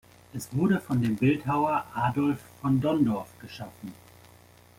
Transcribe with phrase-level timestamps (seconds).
[0.33, 3.93] Es wurde von dem Bildhauer Adolf von Donndorf geschaffen.